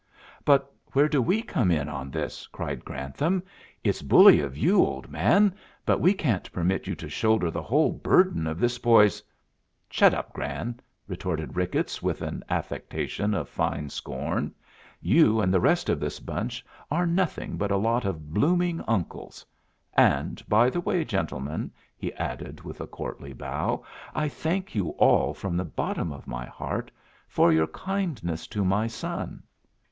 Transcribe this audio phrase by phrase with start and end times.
[0.45, 3.43] "But where do we come in on this?" cried Grantham.
[3.83, 5.53] "It's bully of you, old man,
[5.85, 9.21] but we can't permit you to shoulder the whole burden of this boy's"
[9.91, 14.55] "Shut up, Gran!" retorted Ricketts, with an affectation of fine scorn.
[15.01, 19.45] "You and the rest of this bunch are nothing but a lot of blooming uncles.
[19.93, 23.83] And by the way, gentlemen," he added, with a courtly bow,
[24.15, 26.89] "I thank you all from the bottom of my heart
[27.27, 29.43] for your kindness to my son.